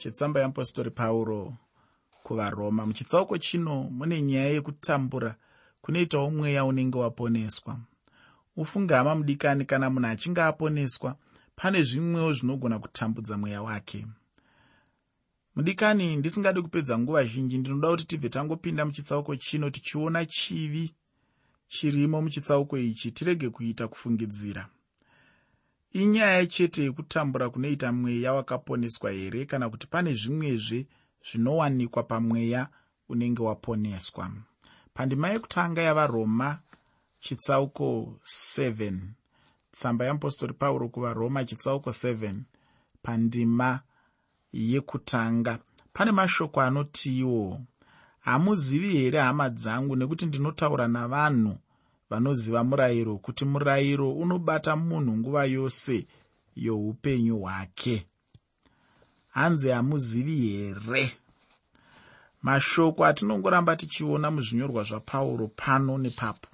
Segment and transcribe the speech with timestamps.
[0.00, 1.56] chetsamba yeapostori pauro
[2.22, 2.86] kuvaroma.
[2.86, 5.36] Muchitsauko chino mune nyaya yekutambura
[5.82, 7.78] kunoitawo mweya unenge waponeswa.
[8.56, 11.16] Ufunge hama mudikani kana munhu achinge aponeswa
[11.56, 14.06] pane zvimwewo zvinogona kutambudza mweya wake.
[15.56, 20.94] Mudikani ndisingadi kupedza nguva zhinji ndinoda kuti tibve tangopinda muchitsauko chino tichiona chivi
[21.68, 24.68] chirimo muchitsauko ichi tirege kuita kufungidzira
[25.92, 30.86] inyaya chete yekutambura kunoita mweya wakaponeswa here kana kuti pane zvimwezve
[31.26, 32.68] zvinowanikwa pamweya
[33.08, 34.30] unenge waponeswa?
[34.94, 36.58] Pandima yekutanga yavaroma
[37.20, 38.98] chitsauko 7
[39.72, 42.34] tsamba yeapostori pauro kuvaroma chitsauko 7
[43.02, 43.80] pandima
[44.52, 45.58] yekutanga.
[45.92, 47.60] Pane mashoko anotiwo
[48.20, 51.58] hamuzivi here hama dzangu nekuti ndinotaura navanhu
[52.10, 56.06] vanoziva murayiro kuti murayiro unobata munhu nguva yose
[56.56, 58.06] youpenyu hwake.
[59.28, 61.12] Hanzi hamuzivi here?
[62.42, 66.48] Mashoko atinongoramba tichiona muzvinyorwa zvapauro pano nepapo.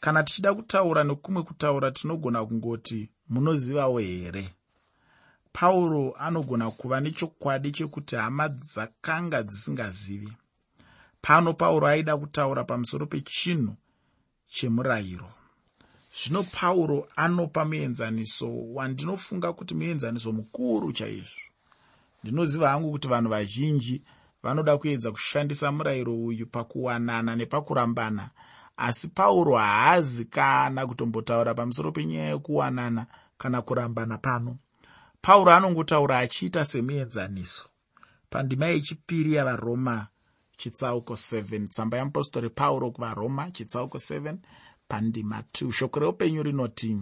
[0.00, 4.48] Kana tichida kutaura nekumwe kutaura tinogona kungoti munozivawo here?
[5.52, 10.32] Pauro anogona kuva nechokwadi chekuti hama dzakanga dzisingazivi.
[11.22, 13.76] Pano pauro aida kutaura pamusoro pechinhu
[14.54, 15.28] chemurayiro.
[16.16, 21.42] Zvino pauro anopa muenzaniso wandinofunga kuti muenzaniso mukuru chaizvo.
[22.22, 24.02] Ndinoziva hangu kuti vanhu vazhinji
[24.42, 28.30] vanoda kuedza kushandisa murayiro uyu pakuwanana nepakurambana
[28.76, 33.06] asi pauro haazi kana kutombotaura pamusoro penyaya yekuwanana
[33.38, 34.56] kana kurambana pano.
[35.22, 37.64] Pauro anongotaura achiita semuenzaniso.
[38.30, 40.06] Pandima yechipiri yavaroma
[40.56, 44.36] chitsauko 7 tsamba yeapostori pauro kuvaroma chitsauko 7
[44.88, 46.96] pandima 2 shoko reupenyu rinoti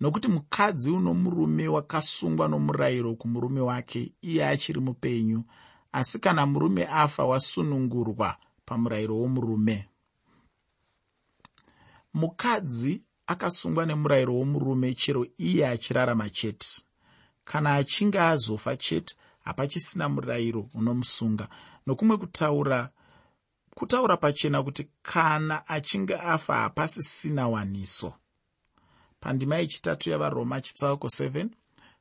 [0.00, 5.44] nokuti mukadzi uno murume wakasungwa nomurayiro kumurume wake iye achiri mupenyu
[5.92, 9.88] asi kana murume afa wasunungurwa pamurayiro womurume.
[12.14, 16.68] Mukadzi akasungwa nemurayiro womurume chero iye achirarama chete.
[17.44, 19.14] Kana achinge azofa chete
[19.46, 21.48] hapachisina murayiro unomusunga.
[21.86, 22.88] Nokumwe kutaura
[23.74, 28.12] kutaura pachena kuti kana achinge afa hapasisina waniso.
[29.20, 31.48] Pandima yechitatu yavaroma chitsauko 7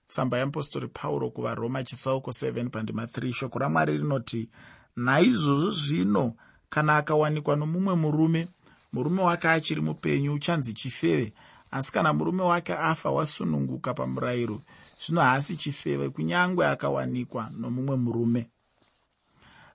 [0.08, 4.50] tsamba yeapostori pauro kuvaroma chitsauko 7 pandima 3 shoko ramwari rinoti
[4.96, 6.34] naizvozvo zvino
[6.70, 8.48] kana akawanikwa nomumwe murume
[8.94, 11.34] murume wake achiri mupenyu uchanzi chifeve
[11.72, 14.62] asi kana murume wake afa wasununguka pamurayiro
[15.06, 18.50] zvino haasi chifeve kunyange akawanikwa nomumwe murume.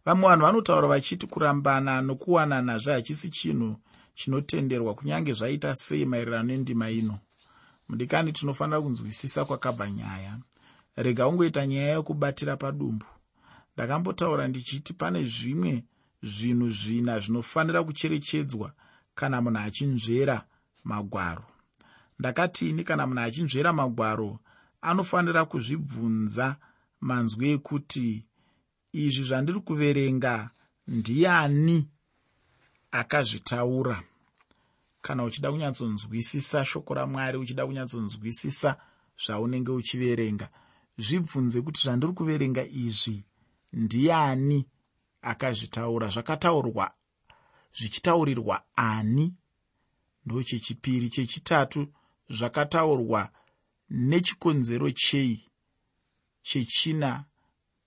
[0.05, 3.77] Vamwe vanhu vanotaura vachiti kurambana nokuwananazve hachisi chinhu
[4.15, 7.19] chinotenderwa kunyange zvaita sei maererano nendima ino.
[7.89, 10.39] Mudikani tinofanira kunzwisisa kwakabva nyaya.
[10.97, 13.07] Rega ungoita nyaya yokubatira padumbu.
[13.75, 15.85] Ndakambotaura ndichiti pane zvimwe
[16.23, 18.73] zvinhu zvina zvinofanira kucherechedzwa
[19.15, 20.45] kana munhu achinzvera
[20.85, 21.45] magwaro.
[22.19, 24.39] Ndakatini kana munhu achinzvera magwaro
[24.83, 26.57] anofanira kuzvibvunza
[27.01, 28.27] manzwi ekuti
[28.93, 30.51] izvi zvandiri kuverenga
[30.87, 31.89] ndiani
[32.91, 34.03] akazvitaura?
[35.03, 38.77] Kana uchida kunyatsonzwisisa shoko ramwari uchida kunyatsonzwisisa
[39.25, 40.49] zvaunenge uchiverenga
[40.99, 43.25] zvibvunze kuti zvandiri kuverenga izvi
[43.73, 44.67] ndiani
[45.23, 46.09] akazvitaura?
[46.09, 46.91] Zvakataurwa
[47.77, 49.35] zvichitaurirwa ani?
[50.25, 51.87] Ndo chechipiri chechitatu
[52.29, 53.31] zvakataurwa
[53.91, 55.51] nechikonzero chei
[56.43, 57.25] chechina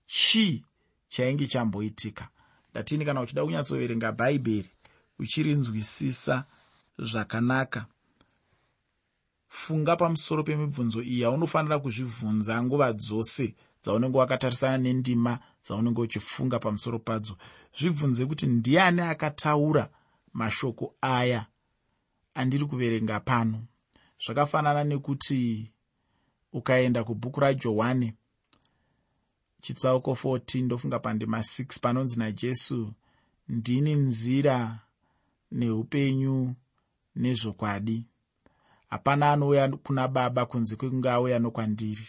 [0.06, 0.64] chii
[1.08, 2.28] chainge chamboitika.
[2.70, 4.70] Ndatini kana uchida kunyatsoverenga bhaibheri
[5.18, 6.44] uchirinzwisisa
[6.98, 7.86] zvakanaka.
[9.48, 17.36] Funga pamusoro pemibvunzo iyi yaunofanira kuzvibvunza nguva dzose dzaunenge wakatarisana nendima dzaunenge uchifunga pamusoro padzo.
[17.78, 19.88] Zvibvunze kuti ndiani akataura
[20.32, 21.46] mashoko aya?
[22.34, 23.66] Andiri kuverenga pano.
[24.24, 25.70] Zvakafanana nekuti
[26.54, 28.12] ukaenda kubhuku rajohani
[29.60, 32.92] chitsauko 14 ndofunga pandima 6 panonzi najesu
[33.48, 34.78] ndini nzira
[35.52, 36.54] neupenyu
[37.16, 38.06] nezvokwadi.
[38.90, 42.06] Hapana anouya kuna baba kunze kwekunge auya nokwandiri.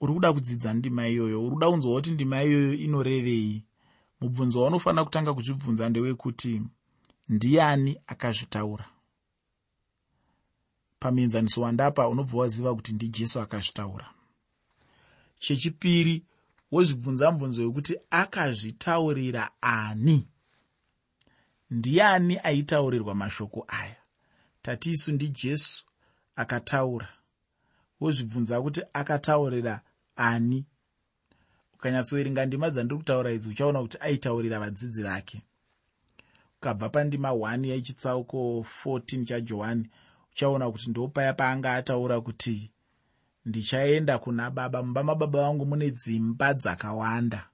[0.00, 1.42] Uri kuda kudzidza ndima iyoyo?
[1.42, 3.64] Uri kuda kunzwa kuti ndima iyoyo inorevei?
[4.20, 6.62] Mubvunzo waunofanira kutanga kuzvibvunza ndewekuti
[7.28, 8.88] ndiani akazvitaura
[11.00, 14.06] pamuenzaniso wandapa unobva waziva kuti ndijesu akazvitaura.
[15.38, 16.24] Chechipiri
[16.72, 20.28] wozvibvunza mubvunzo wekuti akazvitaurira ani?
[21.70, 23.96] Ndiani aitaurirwa mashoko aya?
[24.62, 25.84] Tatisu ndijesu
[26.36, 27.08] akataura.
[28.00, 29.80] Wozvibvunza kuti akataurira
[30.16, 30.64] ani?
[31.74, 35.42] Ukanyatsoverenga ndima dzandiri kutaura idzi uchaona kuti aitaurira vadzidzi vake.
[36.56, 39.88] Ukabva pandima 1 yechitsauko 14 chajohani
[40.40, 42.70] uchaona kuti ndopaya paanga ataura kuti
[43.46, 44.82] ndichaenda kuna baba.
[44.82, 47.48] Mumba mababa vangu mune dzimba dzakawanda.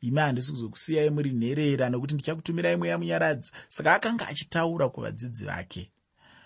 [0.00, 3.52] Imi handisi kuzokusiyai muri nherera nokuti ndichakutumirai mweya munyaradzi.
[3.68, 5.90] Saka akanga achitaura kuvadzidzi vake.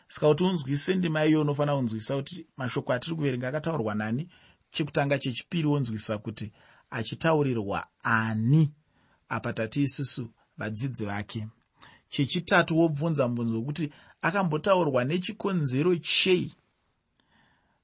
[0.09, 4.29] Saka kuti unzwise ndima iyo unofanira kunzwisa kuti mashoko atiri kuverenga akataurwa nani?
[4.71, 6.53] Chekutanga chechipiri wonzwisa kuti
[6.91, 8.75] achitaurirwa ani
[9.29, 11.49] apa tati isusu vadzidzi vake?
[12.09, 13.93] Chechitatu wobvunza mubvunzo wekuti
[14.27, 16.53] akambotaurwa nechikonzero chei?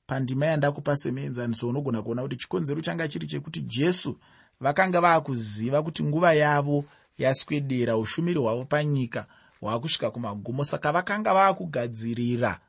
[0.06, 4.19] Pandima yandakupa semuenzaniso unogona kuona kuti chikonzero changa chiri chekuti jesu
[4.61, 6.85] vakanga vaakuziva kuti nguva yavo
[7.19, 9.27] yaswedera ushumiri hwavo panyika
[9.61, 10.65] hwaakusvika kumagumo.
[10.65, 12.61] Saka vakanga vaakugadzirira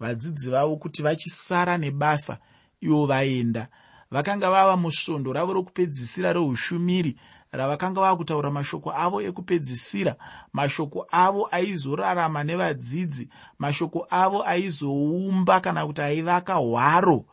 [0.00, 2.38] vadzidzi vavo kuti vachisara nebasa
[2.80, 3.68] ivo vaenda.
[4.10, 7.16] Vakanga vava musvondo ravo rokupedzisira reushumiri
[7.52, 10.16] ravakanga vava kutaura mashoko avo ekupedzisira
[10.52, 13.28] mashoko avo aizorarama nevadzidzi
[13.58, 17.24] mashoko avo aizoumba kana kuti aivaka hwaro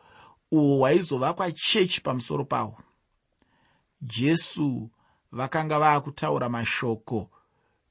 [0.52, 2.78] uhwo hwaizovakwa chechi pamusoro pahwo
[4.02, 4.90] jesu
[5.32, 7.30] vakanga vaa kutaura mashoko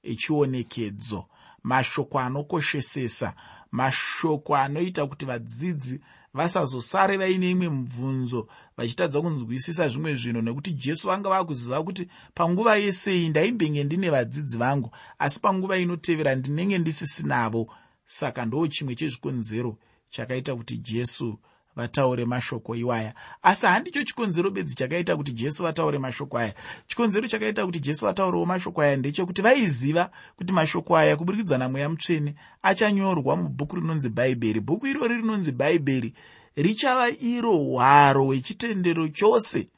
[0.03, 1.27] echionekedzo
[1.62, 3.35] mashoko anokoshesesa
[3.73, 6.00] mashoko anoita kuti vadzidzi
[6.34, 13.28] vasazosare vaine imwe mubvunzo vachitadza kunzwisisa zvimwe zvinhu nekuti jesu vanga vakuziva kuti panguva yesei
[13.28, 17.62] ndaimbenge ndine vadzidzi vangu asi panguva inotevera ndinenge ndisisinavo
[18.04, 19.78] saka ndo chimwe chezvikonzero
[20.10, 21.38] chakaita kuti jesu
[21.76, 23.15] vataure mashoko iwaya.
[23.43, 26.55] Asi handicho chikonzero bedzi chakaita kuti jesu vataure mashoko aya.
[26.87, 32.35] Chikonzero chakaita kuti jesu vataurewo mashoko aya ndechekuti vaiziva kuti mashoko aya kuburikidza namweya mutsvene
[32.62, 34.61] achanyorwa mubhuku rinonzi bhaibheri.
[34.61, 36.15] Bhuku irori rinonzi bhaibheri
[36.56, 39.69] richava iro hwaro hwechitendero chose.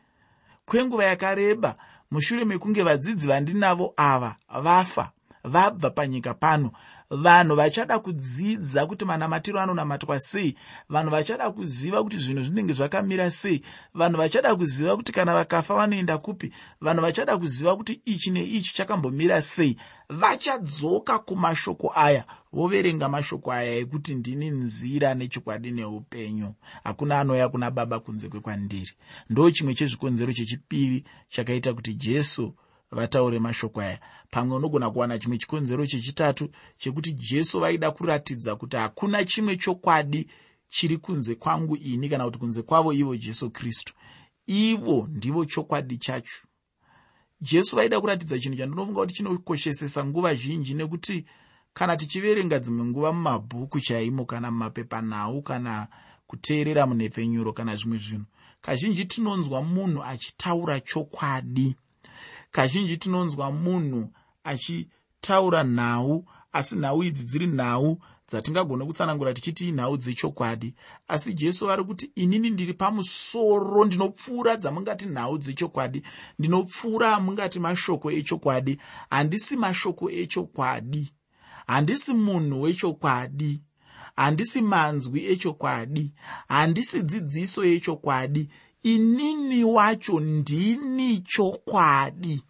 [0.67, 1.77] Kwenguva yakareba
[2.11, 5.11] mushure mekunge vadzidzi vandinavo ava vafa
[5.45, 6.71] vabva panyika pano
[7.11, 10.57] vanhu vachada kudzidza kuti manamatiro anonamatwa sei?
[10.89, 13.63] Vanhu vachada kuziva kuti zvinhu zvinenge zvakamira sei?
[13.95, 16.53] Vanhu vachada kuziva kuti kana vakafa vanoenda kupi?
[16.81, 19.77] Vanhu vachada kuziva kuti ichi neichi chakambomira sei?
[20.09, 26.55] Vachadzoka kumashoko aya voverenga mashoko aya ekuti ndini nzira nechokwadi neupenyu.
[26.85, 28.93] Hakuna anouya kuna baba kunze kwekwandiri.
[29.31, 32.55] Ndo chimwe chezvikonzero chechipiri chakaita kuti jesu
[32.91, 34.01] vataure mashoko aya.
[34.31, 40.29] Pamwe unogona kuwana chimwe chikonzero chechitatu chekuti jesu vaida kuratidza kuti hakuna chimwe chokwadi
[40.69, 43.95] chiri kunze kwangu ini kana kuti kunze kwavo ivo jesu kristu.
[44.47, 46.47] Ivo ndivo chokwadi chacho.
[47.41, 51.25] Jesu vaida kuratidza chinhu chandinofunga kuti chinokoshesesa nguva zhinji nekuti
[51.75, 55.89] kana tichiverenga dzimwe nguva mumabhuku chaimo kana mumapepanhau kana
[56.27, 58.27] kuteerera munhepfenyuro kana zvimwe zvinhu
[58.61, 61.77] kazhinji tinonzwa munhu achitaura chokwadi
[62.51, 64.11] kazhinji tinonzwa munhu
[64.45, 67.99] achitaura nhau asi nhau idzi dziri nhau
[68.29, 70.75] dzatingagone kutsanangura tichiti inhau dzechokwadi.
[71.09, 76.03] Asi jesu vari kuti inini ndiri pamusoro ndinopfuura dzamungati nhau dzechokwadi.
[76.39, 78.81] Ndinopfuura amungati mashoko echokwadi.
[79.11, 81.13] Handisi mashoko echokwadi.
[81.67, 83.61] Handisi munhu wechokwadi.
[84.17, 86.13] Handisi manzwi echokwadi.
[86.49, 88.51] Handisi dzidziso yechokwadi
[88.87, 92.43] inini wacho ndini chokwadi.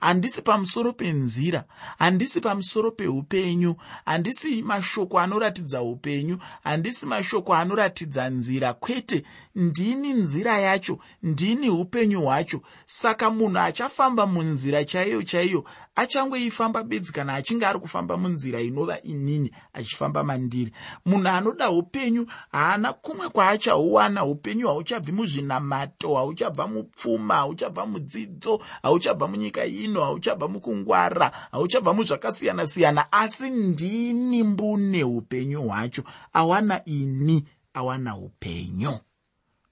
[0.00, 1.64] Handisi pamusoro penzira
[1.98, 3.74] handisi pamusoro peupenyu
[4.04, 8.72] handisi mashoko anoratidza upenyu handisi mashoko anoratidza nzira.
[8.74, 9.24] Kwete
[9.54, 12.60] ndini nzira yacho ndini upenyu hwacho.
[12.86, 15.64] Saka munhu achafamba munzira chaiyo chaiyo
[15.94, 20.72] achangoifamba bedzi kana achinge ari kufamba munzira inova inini achifamba mandiri.
[21.06, 24.24] Munhu anoda upenyu haana kumwe kwaachauwana.
[24.24, 33.12] Upenyu hauchabvi muzvinamato hauchabva mupfuma hauchabva mudzidzo hauchabva munyika ino hauchabva mukungwara hauchabva muzvakasiyana-siyana.
[33.12, 36.04] Asi ndini mbune upenyu hwacho.
[36.32, 37.44] Awana ini
[37.74, 38.98] awana upenyu.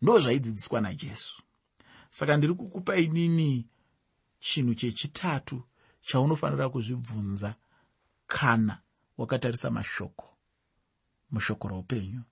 [0.02, 1.42] Ndo zvaidzidziswa najesu.
[2.10, 3.66] Saka ndiri kukupa inini
[4.40, 5.62] chinhu chechitatu
[6.02, 7.54] chaunofanira kuzvibvunza
[8.26, 8.78] kana
[9.18, 10.26] wakatarisa mashoko
[11.30, 12.22] mushoko roupenyu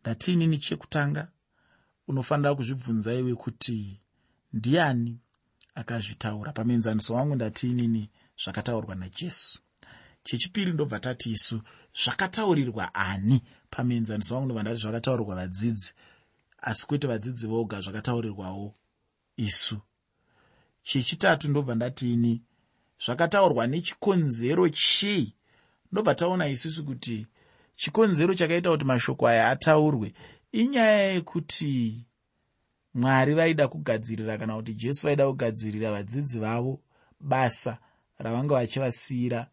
[0.00, 1.28] ndatiinini chekutanga
[2.08, 4.00] unofanira kuzvibvunza iwe kuti
[4.52, 5.20] ndiani
[5.74, 6.52] akazvitaura?
[6.52, 8.10] Pamenzaniso wangu ndatiinini
[8.44, 9.58] zvakataurwa najesu.
[10.22, 11.62] Chechipiri ndobva tati isu
[12.04, 13.42] zvakataurirwa ani?
[13.70, 15.94] Pamenzaniso wangu ndobva ndati zvakataurirwa vadzidzi.
[16.58, 18.74] Asi kwete vadzidzi voga zvakataurirwawo
[19.36, 19.78] isu.
[20.82, 22.42] Chechitatu ndobva ndatiini
[23.04, 25.34] zvakataurwa nechikonzero chii
[25.92, 27.26] ndobva taona isusu kuti
[27.76, 30.12] chikonzero chakaita kuti mashoko aya ataurwe.
[30.52, 32.04] Inyaya yekuti
[32.94, 36.80] mwari vaida kugadzirira kana kuti jesu vaida kugadzirira vadzidzi vavo
[37.20, 37.78] basa
[38.18, 39.50] ravanga vachivasiyira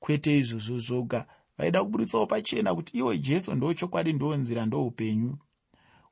[0.00, 1.26] kwete izvozvo zvoga.
[1.58, 5.38] Vaida kuburitsawo pachena kuti iwo jesu ndo chokwadi ndo nzira ndoupenyu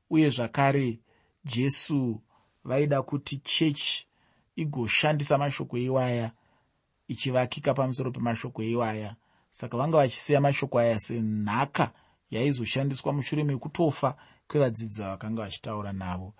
[0.09, 0.99] uye zvakare
[1.45, 2.21] jesu
[2.63, 4.07] vaida kuti chechi
[4.55, 6.31] igoshandisa mashoko iwaya
[7.07, 9.15] ichivakika pamusoro pemashoko iwaya.
[9.49, 11.91] Saka vanga vachisiya mashoko aya senhaka
[12.31, 16.33] yaizoshandiswa mushure mekutofa kwevadzidzi vavakanga vachitaura navo.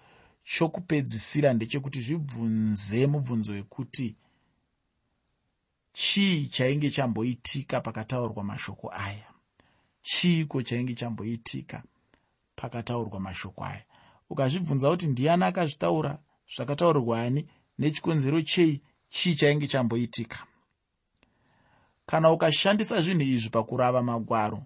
[0.43, 4.15] Chokupedzisira ndechekuti zvibvunze mubvunzo wekuti
[5.93, 9.27] chii chainge chamboitika pakataurwa mashoko aya?
[10.01, 11.83] Chiiko chainge chamboitika
[12.55, 13.83] pakataurwa mashoko aya?
[14.29, 16.19] Ukazvibvunza kuti ndiani akazvitaura?
[16.55, 17.49] Zvakataurirwa ani?
[17.77, 20.37] Nechikonzero chei chii chainge chamboitika
[22.09, 24.59] kana ukashandisa zvinhu izvi pakurava magwaro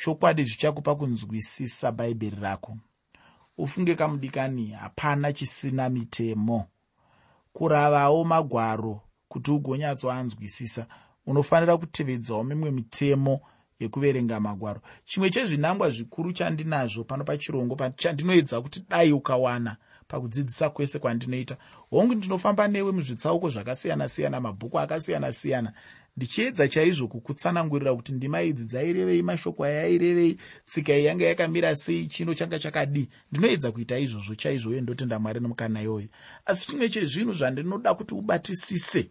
[0.00, 2.76] chokwadi zvichakupa kunzwisisa bhaibheri rako.
[3.58, 6.66] Ufunge kamudikani hapana chisina mitemo.
[7.52, 10.86] Kuravawo magwaro kuti ugonyatsoanzwisisa
[11.26, 13.40] unofanira kutevedzawo mimwe mitemo
[13.80, 14.80] yekuverenga magwaro.
[15.04, 19.76] Chimwe chezvinangwa zvikuru chandinazvo pano pachirongo chandinoedza kuti dai ukawana
[20.08, 21.56] pakudzidzisa kwese kwandinoita
[21.90, 25.72] hongu ndinofamba newe muzvitsauko zvakasiyana-siyana mabhuku akasiyana-siyana
[26.16, 30.36] ndichiedza chaizvo kukutsanangurira kuti ndima idzi dzairevei mashoko aya airevei
[30.66, 33.08] tsika iyi yanga yakamira sei chino changa chakadii.
[33.30, 36.08] Ndinoedza kuita izvozvo chaizvo uye ndotenda mwari nomukana iyoyo
[36.44, 39.10] asi chimwe chezvinhu zvandinoda kuti ubatisise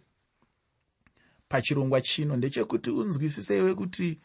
[1.48, 4.18] pachirongwa chino ndechekuti unzwisise iwe kuti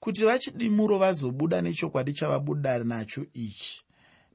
[0.00, 3.82] kuti vachidimuro vazobuda nechokwadi chavabuda nacho ichi.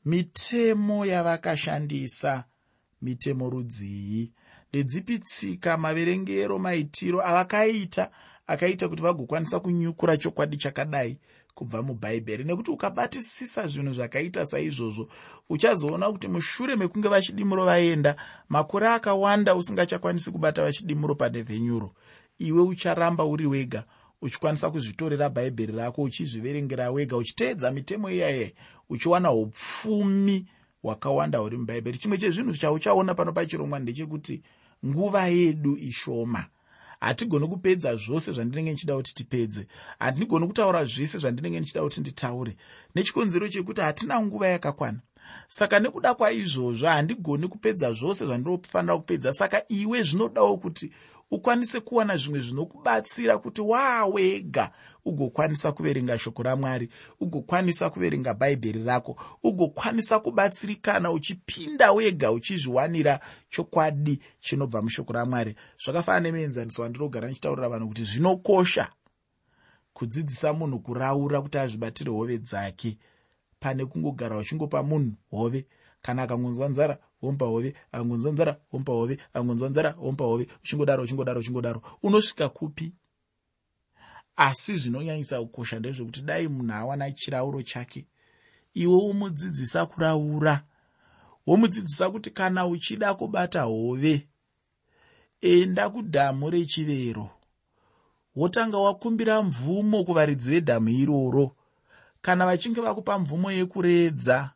[0.05, 2.43] Mitemo yavakashandisa
[3.01, 4.31] mitemo rudzii
[4.73, 8.11] ndedzipi tsika maverengero maitiro avakaita
[8.47, 11.17] akaita kuti vagokwanisa kunyukura chokwadi chakadai
[11.55, 15.07] kubva mubhaibheri nekuti ukabatisisa zvinhu zvakaita saizvozvo
[15.49, 18.15] uchazoona kuti mushure mekunge vachidimuro vaenda
[18.49, 21.91] makore akawanda usingachakwanisi kubata vachidimuro padevhenyuro.
[22.39, 23.83] Iwe ucharamba uri wega
[24.21, 28.55] uchikwanisa kuzvitorera bhaibheri rako uchizviverengera wega uchiteedza mitemo iyayai
[28.89, 30.45] uchiwana upfumi
[30.81, 34.41] hwakawanda huri mubhaibheri chimwe chezvinhu chauchaona pano pachirongwa ndechekuti
[34.85, 36.45] nguva yedu ishoma.
[36.99, 39.67] Hatigoni kupedza zvose zvandinenge ndichida kuti tipedze.
[39.99, 42.55] Handigoni kutaura zvese zvandinenge ndichida kuti nditaure.
[42.95, 44.99] Nechikonzero chekuti hatina nguva yakakwana.
[45.47, 49.33] Saka nekuda kwaizvozvo handigoni kupedza zvose zvandinofanira kupedza.
[49.33, 50.91] Saka iwe zvinodawo kuti
[51.31, 54.71] ukwanise kuwana zvimwe zvinokubatsira kuti waawega
[55.05, 63.19] ugokwanisa kuverenga shoko ramwari ugokwanisa kuverenga bhaibheri rako ugokwanisa kubatsirikana uchipinda wega uchizviwanira
[63.49, 65.55] chokwadi chinobva mushoko ramwari.
[65.83, 68.89] Zvakafanana nemuenzaniso wandinogara ndichitaurira vanhu kuti zvinokosha
[69.93, 72.97] kudzidzisa munhu kuraura kuti azvibatire hove dzake.
[73.59, 75.65] Pane kungogara uchingopa munhu hove
[76.01, 81.39] kana akangonzwa nzara womupa hove akangonzwa nzara womupa hove akangonzwa nzara womupa hove uchingodaro uchingodaro
[81.39, 81.81] uchingodaro.
[82.03, 82.93] Unosvika kupi?
[84.35, 88.05] Asi zvinonyanyisa kukosha ndezvekuti dai munhu awana chirauro chake
[88.73, 90.63] iwe womudzidzisa kuraura.
[91.47, 94.27] Womudzidzisa kuti kana uchida kubata hove
[95.41, 97.29] enda kudhamu rechivero.
[98.35, 101.55] Wotanga wakumbira mvumo kuvaridzi vedhamu iroro.
[102.21, 104.51] Kana vachinge vakupa mvumo yekuredza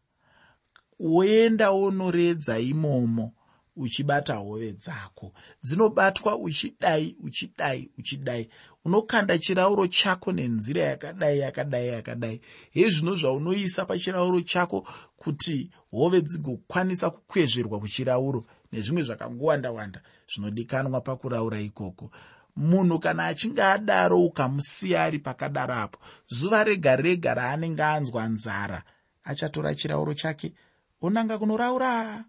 [0.99, 3.31] woenda wonoredza imomo
[3.75, 5.31] uchibata hove dzako.
[5.63, 8.49] Dzinobatwa uchidai uchidai uchidai.
[8.85, 12.41] Unokanda chirauro chako nenzira yakadai yakadai yakadai.
[12.71, 14.87] Hezvino zvaunoisa pachirauro chako
[15.17, 20.01] kuti hove dzigokwanisa kukwezverwa kuchirauro nezvimwe zvakangowanda wanda
[20.33, 22.11] zvinodikanwa pakuraura ikoko.
[22.55, 28.83] Munhu kana achinge adaro ukamusiya ari pakadarapo zuva rega rega raanenge anzwa nzara
[29.23, 30.53] achatora chirauro chake
[31.01, 32.25] onanga kunoraura.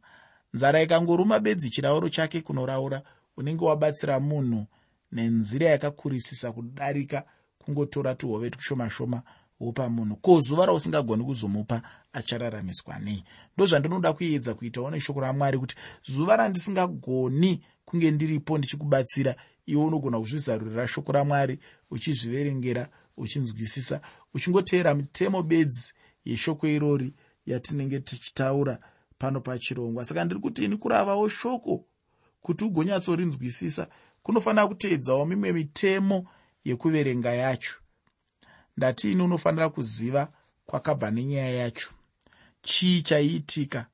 [0.54, 3.02] Nzara ikangoruma bedzi chirauro chake kunoraura.
[3.36, 4.66] Unenge wabatsira munhu
[5.12, 7.24] nenzira yakakurisisa kudarika
[7.58, 9.22] kungotora tuhove tushoma shoma
[9.60, 10.16] wopa munhu.
[10.16, 11.82] Ko zuva rausingagoni kuzomupa
[12.12, 13.24] achararamiswa nei?
[13.56, 21.12] Ndozvandinoda kuedza kuitawo neshoko ramwari kuti zuva randisingagoni kunge ndiripo ndichikubatsira iwe unogona kuzvizarurira shoko
[21.12, 21.58] ramwari
[21.90, 24.00] uchizviverengera uchinzwisisa
[24.34, 25.94] uchingoteera mitemo bedzi
[26.24, 27.14] yeshoko irori
[27.46, 28.78] yatinenge tichitaura
[29.18, 30.04] pano pachirongwa.
[30.04, 31.84] Saka ndiri kuti ini kuravawo shoko
[32.42, 33.88] kuti ugonyatsorinzwisisa
[34.22, 36.26] kunofanira kuteedzawo mimwe mitemo
[36.64, 37.74] yekuverenga yacho.
[38.76, 40.32] Ndati ini unofanira kuziva
[40.66, 41.90] kwakabva nenyaya yacho.
[42.62, 43.86] Chii chaiitika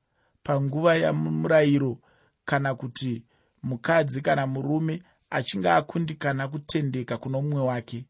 [0.43, 1.99] panguva yamurayiro
[2.45, 3.25] kana kuti
[3.63, 8.05] mukadzi kana murume achinge akundikana kutendeka kuno mumwe wake?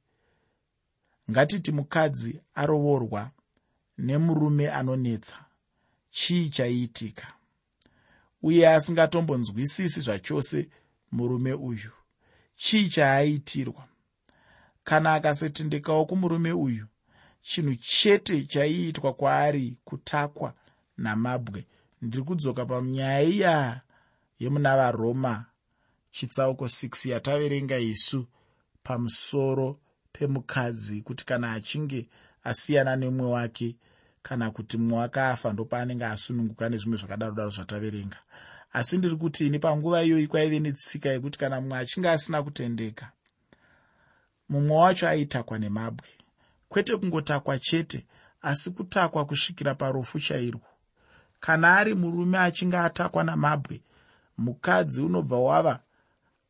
[1.31, 3.31] Ngatiti mukadzi arovorwa
[4.03, 5.37] nemurume anonetsa.
[6.11, 7.27] Chii chaiitika?
[8.43, 10.69] Uye asingatombonzwisisi zvachose
[11.13, 11.91] murume uyu.
[12.57, 13.89] Chii chaaitirwa?
[14.85, 16.87] Kana akasatendekawo kumurume uyu
[17.43, 20.55] chinhu chete chaiitwa kwaari kutakwa
[20.97, 21.67] namabwe.
[22.03, 23.81] Ndiri kudzoka panyaya iya
[24.39, 25.45] yemuna varoma.
[26.11, 28.27] Chitsauko 6 yataverenga isu
[28.83, 29.81] pamusoro
[30.13, 32.09] pemukadzi kuti kana achinge
[32.45, 33.77] asiyana nemumwe wake
[34.23, 38.19] kana kuti mumwe wake afa ndopaanenge asununguka nezvimwe zvakadaro daro zvataverenga.
[38.73, 43.07] Asi ndiri kuti ini panguva iyoyi kwaive netsika yekuti kana mumwe achinge asina kutendeka
[44.49, 46.09] mumwe wacho aitakwa nemabwe.
[46.69, 48.07] Kwete kungotakwa chete
[48.43, 50.69] asi kutakwa kusvikira parufu chairwo.
[51.41, 53.81] Kana ari murume achinge atakwa namabwe
[54.39, 55.81] mukadzi unobva wava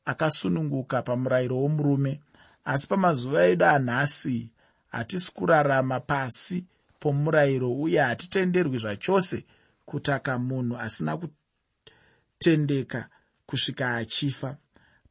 [0.05, 2.21] akasununguka pamurayiro womurume.
[2.65, 4.51] Asi pamazuva edu anhasi
[4.89, 6.65] hatisi kurarama pasi
[7.03, 9.45] pomurayiro uye hatitenderwi zvachose
[9.85, 13.09] kutaka munhu asina kutendeka
[13.47, 14.57] kusvika achifa.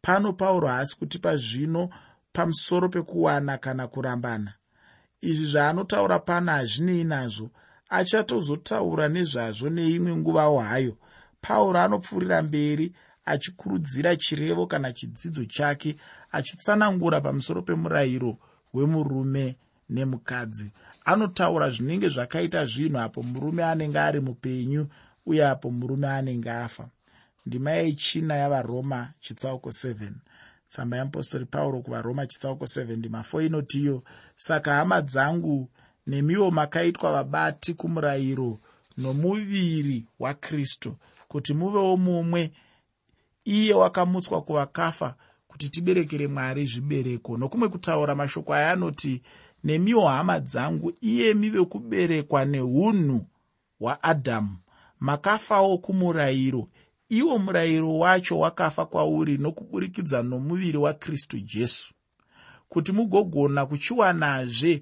[0.01, 1.89] Pano pauro haasi kutipa zvino
[2.33, 4.53] pamusoro pekuwana kana kurambana.
[5.21, 7.51] Izvi zvaanotaura pano hazvinei nazvo.
[7.89, 10.98] Achatozotaura nezvazvo neimwe nguvawo hayo.
[11.41, 12.93] Pauro anopfuurira mberi
[13.25, 15.98] achikurudzira chirevo kana chidzidzo chake
[16.31, 18.38] achitsanangura pamusoro pemurayiro
[18.74, 19.57] wemurume
[19.89, 20.71] nemukadzi
[21.05, 24.88] anotaura zvinenge zvakaita zvinhu apo murume anenge ari mupenyu
[25.25, 26.89] uye apo murume anenge afa.
[27.46, 30.12] Ndima yechina yavaroma chitsauko 7
[30.70, 34.03] tsamba yeapostori pauro kuvaroma chitsauko 7 ndima 4 inotiyo
[34.36, 35.70] saka hama dzangu
[36.08, 38.60] nemiwo makaitwa vabati kumurayiro
[38.98, 40.96] nomuviri wakristu
[41.27, 42.51] kuti muvewo mumwe.
[43.46, 45.15] Iye wakamutswa kuvakafa
[45.48, 47.38] kuti tiberekere mwari zvibereko.
[47.38, 49.22] Nokumwe kutaura mashoko aya anoti
[49.63, 53.25] nemiwo hama dzangu iyemi vekuberekwa neunhu
[53.80, 54.58] hwaadhamu
[55.00, 56.68] makafawo kumurayiro.
[57.10, 61.94] Iwo murayiro wacho wakafa kwauri nokuburikidza nomuviri wakristu jesu.
[62.70, 64.81] Kuti mugogona kuchiwanazve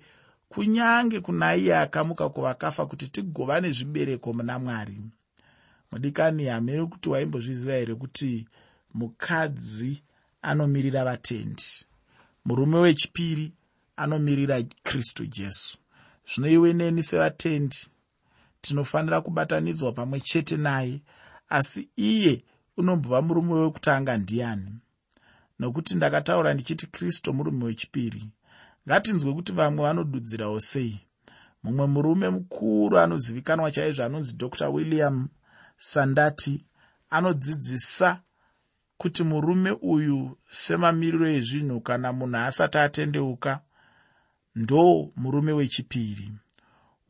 [0.49, 4.97] kunyange kuna iye akamuka kuvakafa kuti tigova nezvibereko muna mwari.
[5.91, 8.47] Mudikani hamiri kuti waimbozviziva here kuti
[8.93, 10.03] mukadzi
[10.41, 11.63] anomirira vatendi?
[12.45, 13.51] Murume wechipiri
[14.03, 15.77] anomirira kristu jesu.
[16.29, 17.77] Zvino iwe neni sevatendi
[18.61, 21.01] tinofanira kubatanidzwa pamwe chete naye
[21.49, 22.43] asi iye
[22.77, 24.71] unombova murume wekutanga ndiani?
[25.59, 28.23] Nokuti ndakataura ndichiti kristu murume wechipiri.
[28.87, 30.99] Ngatinzwe kuti vamwe vanodudzirawo sei.
[31.63, 35.27] Mumwe murume mukuru anozivikanwa chaizvo anonzi dr william
[35.77, 36.65] sandati
[37.09, 38.21] anodzidzisa
[38.97, 43.61] kuti murume uyu semamiriro ezvinhu kana munhu asati atendeuka
[44.55, 46.31] ndo murume wechipiri.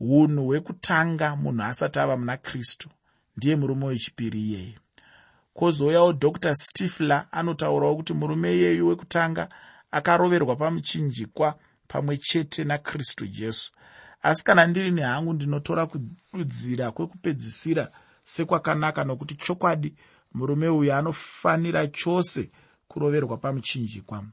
[0.00, 2.88] Unhu hwekutanga munhu asati ava muna kristu
[3.36, 4.78] ndiye murume wechipiri iyeye
[5.54, 6.54] kwozouyawo dr.
[6.54, 9.48] Stifler anotaurawo kuti murume iyeyu wekutanga
[9.90, 13.72] akaroverwa pamuchinjikwa pamwe chete nakristu jesu.
[14.22, 17.88] Asi kana ndiri nehangu ndinotora kududzira kwekupedzisira
[18.24, 19.94] sekwakanaka nokuti chokwadi
[20.34, 22.50] murume uyu anofanira chose
[22.88, 24.24] kuroverwa pamuchinjikwa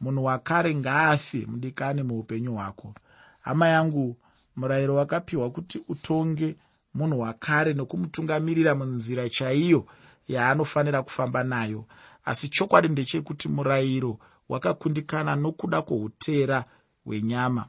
[0.00, 2.94] munhu wakare ngaafe mudikani muupenyu hwako.
[3.40, 4.16] Hama yangu
[4.56, 6.56] murayiro wakapiwa kuti utonge
[6.94, 9.86] munhu wakare nokumutungamirira munzira chaiyo
[10.28, 11.84] yaanofanira kufamba nayo.
[12.24, 16.64] Asi chokwadi ndechekuti murayiro wakakundikana nokuda kwoutera
[17.04, 17.66] hwenyama.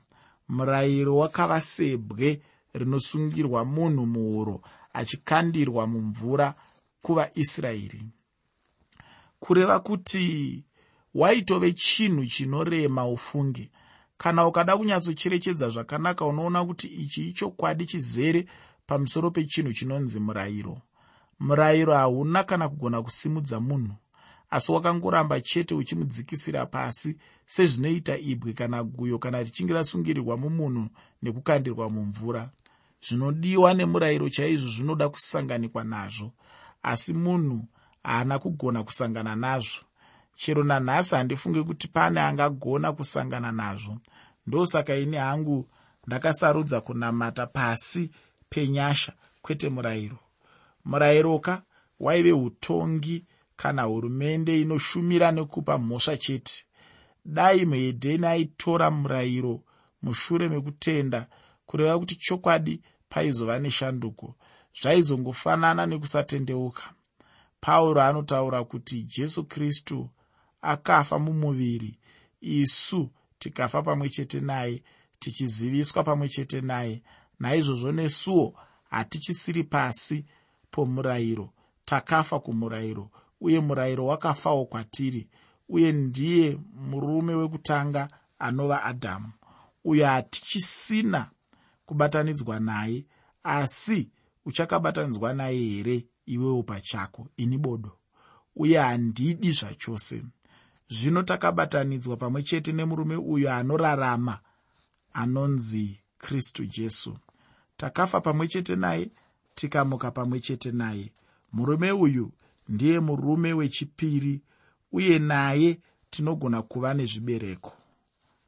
[0.50, 2.42] Murayiro wakava sebwe
[2.74, 4.62] rinosungirwa munhu muhuro
[4.94, 6.54] achikandirwa mumvura
[7.02, 8.04] kuvaisraeri.
[9.39, 10.63] Kureva kuti
[11.13, 13.72] waitove chinhu chinorema ufunge.
[14.17, 18.45] Kana ukada kunyatsocherechedza zvakanaka unoona kuti ichi ichokwadi chizere
[18.86, 20.82] pamusoro pechinhu chinonzi murayiro.
[21.39, 23.95] Murayiro hauna kana kugona kusimudza munhu
[24.50, 30.89] asi wakangoramba chete uchimudzikisira pasi sezvinoita ibwe kana guyo kana richinge rasungirirwa mumunhu
[31.24, 32.52] nekukandirwa mumvura.
[33.02, 36.32] Zvinodiwa nemurayiro chaizvo zvinoda kusanganikwa nazvo
[36.84, 37.65] asi munhu
[38.04, 39.82] haana kugona kusangana nazvo
[40.39, 43.97] chero nanhasi handifunge kuti pane angagona kusangana nazvo.
[44.47, 45.69] Ndosaka ini hangu
[46.08, 48.12] ndakasarudza kunamata pasi
[48.49, 50.19] penyasha kwete murayiro.
[50.86, 51.62] Murayiroka
[51.99, 53.25] waive utongi
[53.56, 56.65] kana hurumende inoshumira nekupa mhosva chete.
[57.25, 59.63] Dai muhedheni aitora murayiro
[60.02, 61.28] mushure mekutenda
[61.65, 64.36] kureva kuti chokwadi paizova neshanduko.
[64.82, 66.84] Zvaizongofanana nekusatendeuka.
[67.62, 70.10] Pauro anotaura kuti jesu kristu
[70.62, 72.00] akafa mumuviri.
[72.41, 74.84] Isu tikafa pamwe chete naye
[75.19, 77.04] tichiziviswa pamwe chete naye.
[77.39, 78.56] Naizvozvo nesuwo
[78.89, 80.26] hatichisiri pasi
[80.72, 81.54] pomurayiro
[81.86, 83.10] takafa kumurayiro
[83.41, 85.30] uye murayiro wakafawo kwatiri
[85.69, 88.08] uye ndiye murume wekutanga
[88.39, 89.32] anova adhamu
[89.84, 91.32] uyo hatichisina
[91.86, 93.06] kubatanidzwa naye
[93.43, 94.10] asi
[94.45, 97.91] uchakabatanidzwa naye here iwewo pachako ini bodo?
[98.56, 100.24] Uye handidi zvachose
[100.89, 104.39] zvino takabatanidzwa pamwe chete nemurume uyo anorarama
[105.13, 107.17] anonzi kristu jesu.
[107.78, 109.10] Takafa pamwe chete naye
[109.56, 111.12] tikamuka pamwe chete naye.
[111.54, 112.32] Murume uyu
[112.69, 114.41] ndiye murume wechipiri
[114.91, 117.73] uye naye tinogona kuva nezvibereko.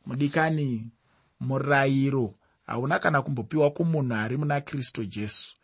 [0.06, 0.90] Mudikani
[1.40, 2.34] murayiro
[2.68, 5.56] hauna kana kumbopiwa kumunhu ari muna kristu jesu.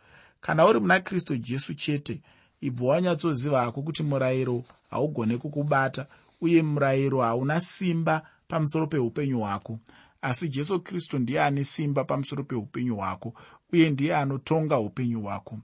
[0.42, 2.22] Kana uri muna kristu jesu chete
[2.62, 6.08] ibva wanyatsoziva hako kuti murayiro haugone kukubata
[6.42, 9.80] uye murayiro hauna simba pamusoro peupenyu hwako.
[10.22, 13.34] Asi jesu kristu ndiye ane simba pamusoro peupenyu hwako
[13.74, 15.60] uye ndiye anotonga upenyu hwako.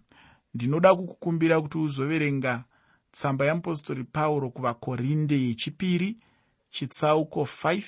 [0.54, 2.64] Ndinoda kukukumbira kuti uzoverenga
[3.12, 6.18] tsamba yeapostori pauro kuvakorinde yechipiri
[6.70, 7.84] chitsauko 5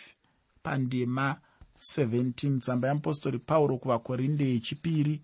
[0.63, 1.35] pandima
[1.95, 5.21] 17 tsamba yeapostori pauro kuvakorinde yechipiri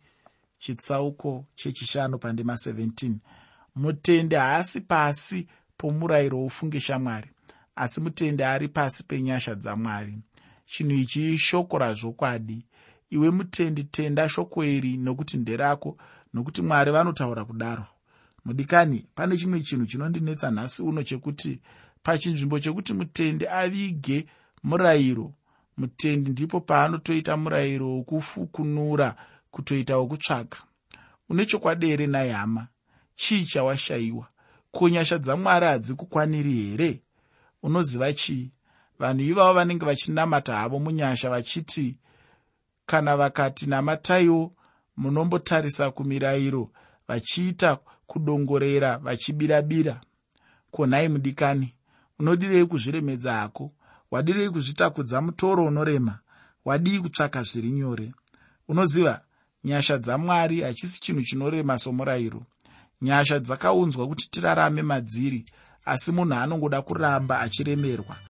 [0.59, 3.13] chitsauko chechishanu pandima 17
[3.75, 5.47] mutende haasi pasi
[5.77, 7.29] pomurayiro wofunge shamwari
[7.75, 10.19] asi mutende ari pasi penyasha dzamwari.
[10.65, 12.65] Chinhu ichi ishoko razvokwadi
[13.09, 15.97] iwe mutendi tenda shoko iri nokuti nderako
[16.33, 17.85] nokuti mwari vanotaura kudaro.
[18.45, 21.59] Mudikani pane chimwe chinhu chinondinetsa nhasi uno chekuti
[22.03, 24.25] pachinzvimbo chekuti mutende avige
[24.63, 25.33] murayiro
[25.77, 29.15] mutendi ndipo paanotoita murayiro wokufukunura
[29.51, 30.57] kutoita wokutsvaga
[31.29, 32.67] une chokwadi here nai hama
[33.15, 34.27] chii chawashayiwa?
[34.71, 37.01] Ko nyasha dzamwari hadzikukwaniri here
[37.63, 38.51] unoziva chii
[38.99, 41.97] vanhu ivavo vanenge vachinamata havo munyasha vachiti
[42.85, 44.53] kana vakati namataiwo
[44.97, 46.71] munombotarisa kumirayiro
[47.07, 50.01] vachiita kudongorera vachibirabira.
[50.71, 51.73] Konhai mudikani
[52.19, 53.71] unodirei kuzviremedza hako
[54.11, 56.19] wadirei kuzvitakudza mutoro unorema
[56.65, 58.13] wadii kutsvaka zviri nyore.
[58.67, 59.21] Unoziva
[59.63, 62.43] nyasha dzamwari hachisi chinhu chinorema somurayiro.
[63.01, 65.45] Nyasha dzakaunzwa kuti tirarame madziri
[65.93, 68.15] asi munhu anongoda kuramba achiremerwa